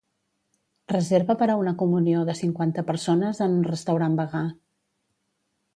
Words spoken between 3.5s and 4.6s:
un restaurant vegà.